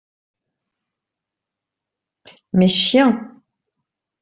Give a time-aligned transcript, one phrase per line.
[2.59, 3.19] Mes chiens.